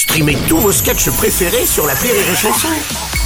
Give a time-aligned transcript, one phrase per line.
[0.00, 2.68] Streamez tous vos sketchs préférés sur la Rire et Chanson.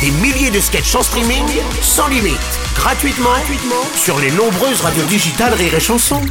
[0.00, 1.44] Des milliers de sketchs en streaming,
[1.82, 2.38] sans limite,
[2.74, 6.22] gratuitement, gratuitement sur les nombreuses radios digitales Rire et Chanson.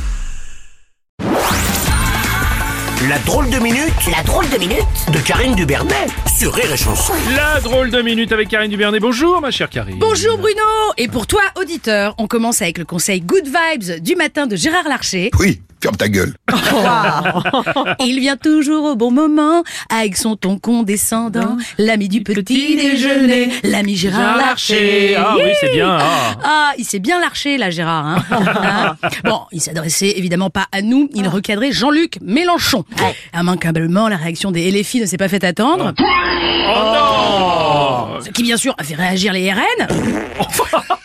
[3.07, 7.13] La drôle de minute, la drôle de minute de Karine Dubernet sur Rire et Chanson.
[7.35, 8.99] La drôle de minute avec Karine Dubernet.
[8.99, 9.99] Bonjour ma chère Karine.
[9.99, 10.63] Bonjour Bruno
[10.97, 14.89] Et pour toi, auditeur, on commence avec le conseil Good Vibes du matin de Gérard
[14.89, 15.29] Larcher.
[15.39, 16.34] Oui, ferme ta gueule.
[18.05, 23.95] Il vient toujours au bon moment, avec son ton condescendant, l'ami du petit déjeuner, l'ami
[23.95, 25.16] Gérard Larcher.
[25.17, 25.98] Ah oui, c'est bien.
[25.99, 26.36] ah.
[26.44, 28.05] Ah, il s'est bien larché là, Gérard.
[28.08, 28.23] hein.
[28.31, 32.86] Hein bon, il s'adressait évidemment pas à nous, il recadrait Jean-Luc Mélenchon.
[33.34, 35.94] Immanquablement, la réaction des LFI ne s'est pas fait attendre.
[36.00, 36.03] Oh
[38.13, 39.88] non Ce qui, bien sûr, a fait réagir les RN.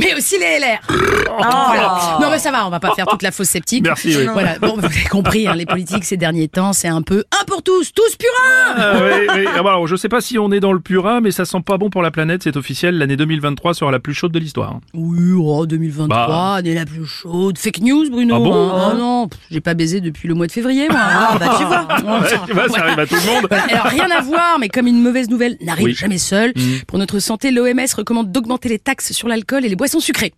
[0.00, 0.80] mais aussi les LR.
[1.40, 2.18] Voilà.
[2.20, 3.84] Non, mais ça va, on va pas faire toute la fausse sceptique.
[3.84, 4.26] Merci, oui.
[4.32, 7.44] Voilà, bon, vous avez compris, hein, les politiques ces derniers temps, c'est un peu un
[7.44, 9.44] pour tous, tous purins Ah, oui, oui.
[9.56, 11.60] Ah, bah, alors, je sais pas si on est dans le purin, mais ça sent
[11.64, 12.98] pas bon pour la planète, c'est officiel.
[12.98, 14.70] L'année 2023 sera la plus chaude de l'histoire.
[14.72, 14.80] hein.
[14.94, 16.54] Oui, oh, 2023, Bah.
[16.56, 17.56] année la plus chaude.
[17.58, 18.34] Fake news, Bruno.
[18.36, 18.90] Ah bon hein.
[18.92, 21.00] Ah non, j'ai pas baisé depuis le mois de février, moi.
[21.02, 21.86] Ah, bah, tu vois.
[22.20, 23.48] Ouais, tu vois, ça arrive à tout le monde.
[23.50, 26.52] Alors rien à voir, mais comme une mauvaise nouvelle n'arrive jamais seule,
[26.86, 30.32] pour notre santé, l'OMS recommande d'augmenter les taxes sur l'alcool et les boissons sucrées.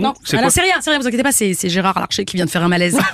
[0.00, 2.36] Non, c'est alors c'est rien, c'est rien, vous inquiétez pas, c'est c'est Gérard Larcher qui
[2.36, 2.98] vient de faire un malaise.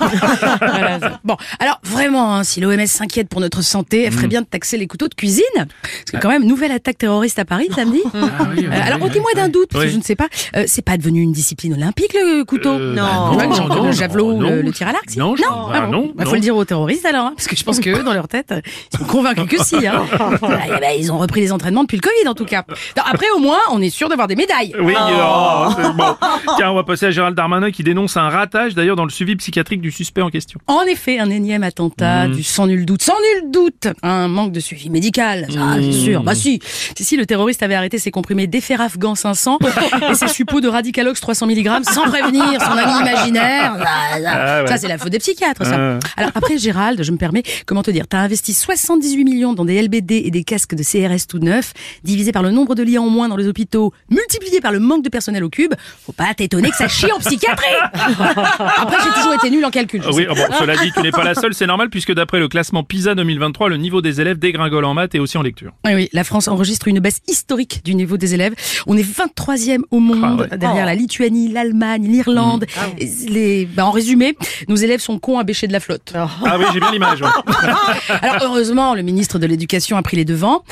[0.59, 1.19] Voilà.
[1.23, 4.77] Bon, alors vraiment, hein, si l'OMS s'inquiète pour notre santé, elle ferait bien de taxer
[4.77, 5.43] les couteaux de cuisine.
[5.55, 8.01] Parce que quand même, nouvelle attaque terroriste à Paris samedi.
[8.13, 9.07] Ah oui, oui, Euh, alors, oui.
[9.07, 9.93] ôtez-moi d'un doute, parce que Oui.
[9.93, 13.47] je ne sais pas, euh, c'est pas devenu une discipline olympique le couteau Euh, bah
[13.47, 15.91] non, le javelot non, le, le tir à l'arc si non, je- non, ah, bon.
[15.91, 16.35] non, Bah, faut non.
[16.35, 18.53] le dire aux terroristes alors, hein, parce que je pense que eux, dans leur tête,
[18.93, 19.87] ils sont convaincus que si.
[19.87, 20.03] Hein.
[20.41, 22.63] Eh ben, ils ont repris les entraînements depuis le Covid en tout cas.
[22.97, 24.73] Non, après, au moins, on est sûr d'avoir des médailles.
[24.79, 26.15] Oui, oh, c'est bon.
[26.57, 29.35] Tiens, on va passer à Gérald Darmanin qui dénonce un ratage d'ailleurs dans le suivi
[29.35, 30.59] psychiatrique du suspect en question.
[30.67, 34.59] En effet, un énième attentat, du sans nul doute, sans nul doute, un manque de
[34.59, 36.23] suivi médical, ça, c'est sûr.
[36.23, 36.59] Bah si,
[36.95, 39.59] si, si, le terroriste avait arrêté ses comprimés d'Efferafgan 500
[40.11, 43.75] et ses suppôts de Radicalox 300 mg sans prévenir son ami imaginaire.
[43.79, 44.67] Ah ouais.
[44.67, 45.75] ça, c'est la faute des psychiatres, ça.
[45.77, 45.99] Ah.
[46.17, 49.81] Alors après, Gérald, je me permets, comment te dire, t'as investi 78 millions dans des
[49.81, 53.09] LBD et des casques de CRS tout neufs, divisé par le nombre de lits en
[53.09, 55.73] moins dans les hôpitaux, multiplié par le manque de personnel au cube.
[56.05, 57.65] Faut pas t'étonner que ça chie en psychiatrie.
[57.93, 60.01] Après, j'ai toujours été nul en calcul.
[60.05, 60.29] Ah oui, sais.
[60.29, 62.83] ah bon, cela dit, tu n'es pas la seule, c'est normal puisque d'après le classement
[62.83, 65.71] PISA 2023, le niveau des élèves dégringole en maths et aussi en lecture.
[65.85, 68.53] Oui, oui, la France enregistre une baisse historique du niveau des élèves.
[68.87, 70.57] On est 23e au monde, Ah ouais.
[70.57, 72.65] derrière la Lituanie, l'Allemagne, l'Irlande.
[72.99, 74.35] Et Les, bah, en résumé,
[74.67, 76.13] nos élèves sont cons à bêcher de la flotte.
[76.15, 77.21] Ah oui, j'ai bien l'image.
[77.21, 77.27] ouais.
[78.21, 80.63] Alors heureusement, le ministre de l'Éducation a pris les devants.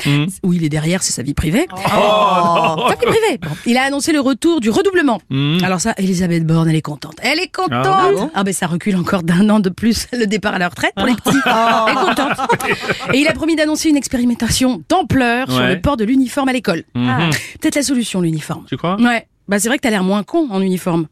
[0.42, 1.66] Où il est derrière, c'est sa vie privée.
[1.76, 3.38] Sa vie privée.
[3.42, 5.20] Bon, Il a annoncé le retour du redoublement.
[5.62, 7.14] Alors ça, Elisabeth Borne, elle est contente.
[7.22, 7.86] Elle est contente.
[7.86, 10.92] Ah Ah, ben ça recule encore d'un an de plus le départ à la retraite
[10.96, 11.36] pour les petits.
[11.46, 12.38] Elle est contente.
[13.14, 15.74] Et il a promis d'annoncer une expérimentation d'ampleur sur Ouais.
[15.76, 16.82] le port de l'uniforme à l'école.
[16.94, 17.30] Mhm.
[17.60, 18.64] Peut-être la solution, l'uniforme.
[18.68, 18.96] Tu crois?
[19.00, 19.26] Ouais.
[19.48, 21.06] Bah c'est vrai que t'as l'air moins con en uniforme.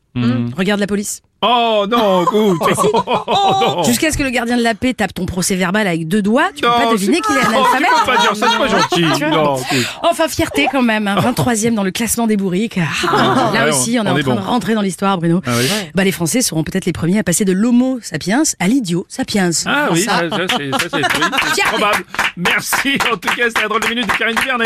[0.57, 1.21] Regarde la police.
[1.47, 2.59] Oh non, écoute.
[3.37, 3.83] Oh.
[3.85, 6.49] Jusqu'à ce que le gardien de la paix tape ton procès verbal avec deux doigts,
[6.55, 7.89] tu peux Non, pas deviner qu'il est un Oh, tu alphabète.
[8.07, 9.05] peux pas dire ça, c'est pas gentil.
[9.19, 9.87] Tu vois Non, écoute.
[10.03, 12.79] Enfin, fierté quand même, hein, 23e dans le classement des bourriques.
[13.11, 14.41] Ah, là aussi, on est on en est train bon.
[14.41, 15.43] de rentrer dans l'histoire, Bruno.
[15.47, 15.67] Ah oui.
[15.95, 19.51] Bah, les Français seront peut-être les premiers à passer de l'homo sapiens à l'idiot sapiens.
[19.67, 20.71] Ah oui, Ça, c'est oui,
[21.67, 22.05] probable.
[22.37, 22.97] Merci.
[23.13, 24.65] En tout cas, c'était la drôle de minute de Karine Duvernet.